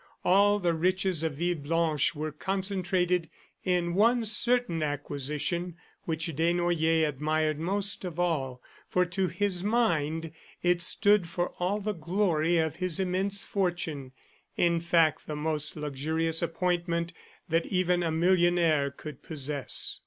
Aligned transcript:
All 0.25 0.57
the 0.57 0.73
riches 0.73 1.21
of 1.21 1.33
Villeblanche 1.35 2.15
were 2.15 2.31
concentrated 2.31 3.29
in 3.63 3.93
one 3.93 4.25
certain 4.25 4.81
acquisition 4.81 5.75
which 6.05 6.25
Desnoyers 6.35 7.07
admired 7.07 7.59
most 7.59 8.03
of 8.03 8.19
all; 8.19 8.63
for, 8.89 9.05
to 9.05 9.27
his 9.27 9.63
mind, 9.63 10.31
it 10.63 10.81
stood 10.81 11.29
for 11.29 11.49
all 11.59 11.79
the 11.79 11.93
glory 11.93 12.57
of 12.57 12.77
his 12.77 12.99
immense 12.99 13.43
fortune 13.43 14.11
in 14.57 14.79
fact, 14.79 15.27
the 15.27 15.35
most 15.35 15.75
luxurious 15.75 16.41
appointment 16.41 17.13
that 17.49 17.67
even 17.67 18.01
a 18.01 18.09
millionaire 18.09 18.89
could 18.89 19.21
possess. 19.21 19.99